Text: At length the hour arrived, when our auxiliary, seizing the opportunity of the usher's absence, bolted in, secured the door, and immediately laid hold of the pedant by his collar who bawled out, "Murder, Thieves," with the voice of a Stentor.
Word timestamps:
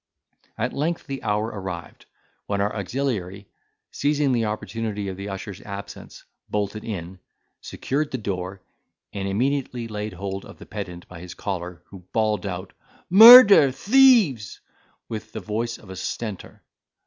At 0.57 0.73
length 0.73 1.05
the 1.05 1.21
hour 1.21 1.45
arrived, 1.49 2.07
when 2.47 2.59
our 2.59 2.75
auxiliary, 2.75 3.47
seizing 3.91 4.31
the 4.31 4.45
opportunity 4.45 5.09
of 5.09 5.15
the 5.15 5.29
usher's 5.29 5.61
absence, 5.61 6.23
bolted 6.49 6.83
in, 6.83 7.19
secured 7.61 8.09
the 8.09 8.17
door, 8.17 8.63
and 9.13 9.27
immediately 9.27 9.87
laid 9.87 10.13
hold 10.13 10.43
of 10.43 10.57
the 10.57 10.65
pedant 10.65 11.07
by 11.07 11.19
his 11.19 11.35
collar 11.35 11.83
who 11.89 11.99
bawled 12.13 12.47
out, 12.47 12.73
"Murder, 13.11 13.71
Thieves," 13.71 14.59
with 15.07 15.33
the 15.33 15.39
voice 15.39 15.77
of 15.77 15.91
a 15.91 15.95
Stentor. 15.95 16.63